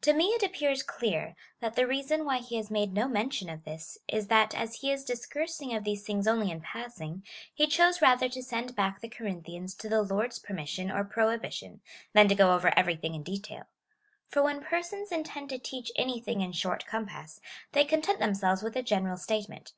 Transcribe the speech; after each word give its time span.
To 0.00 0.12
me 0.12 0.30
it 0.30 0.42
appears 0.42 0.82
clear, 0.82 1.36
that 1.60 1.76
the 1.76 1.86
reason 1.86 2.24
why 2.24 2.38
he 2.38 2.56
has 2.56 2.72
made 2.72 2.92
no 2.92 3.06
mention 3.06 3.48
of 3.48 3.62
this^ 3.62 3.98
is, 4.08 4.26
that 4.26 4.52
as 4.52 4.74
he 4.80 4.90
is 4.90 5.04
discoursing 5.04 5.72
of 5.76 5.84
these 5.84 6.02
things 6.04 6.26
only 6.26 6.50
in 6.50 6.60
passing, 6.60 7.22
he 7.54 7.68
chose 7.68 8.02
rather 8.02 8.28
to 8.30 8.42
send 8.42 8.74
back 8.74 9.00
the 9.00 9.08
Corinthians 9.08 9.76
to 9.76 9.88
the 9.88 10.02
Lord's 10.02 10.40
per 10.40 10.54
mission 10.54 10.90
or 10.90 11.04
prohibition, 11.04 11.82
than 12.14 12.26
to 12.26 12.34
go 12.34 12.52
over 12.52 12.76
everything 12.76 13.14
in 13.14 13.22
detail. 13.22 13.68
For 14.26 14.42
when 14.42 14.60
persons 14.60 15.12
intend 15.12 15.50
to 15.50 15.58
teach 15.60 15.92
anything 15.94 16.40
in 16.40 16.50
short 16.50 16.84
com 16.86 17.06
pass, 17.06 17.40
they 17.70 17.84
content 17.84 18.18
themselves 18.18 18.64
with 18.64 18.74
a 18.74 18.82
general 18.82 19.18
statement. 19.18 19.72